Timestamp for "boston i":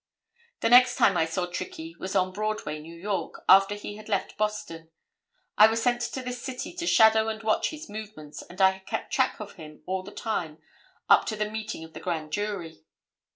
4.35-5.67